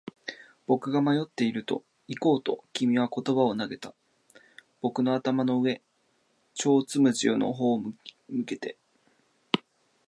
[0.65, 3.93] 僕が迷っていると、行こうと君は言葉を投げた。
[4.81, 5.79] 僕の頭の上、
[6.55, 7.93] ちょうどつむじの方に
[8.27, 8.77] 向けて。